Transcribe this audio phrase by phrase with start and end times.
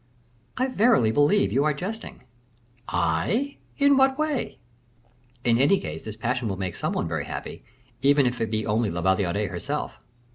[0.57, 2.23] "I verily believe you are jesting."
[2.87, 3.57] "I!
[3.77, 4.57] in what way?"
[5.43, 7.63] "In any case this passion will make some one very happy,
[8.01, 9.99] even if it be only La Valliere herself."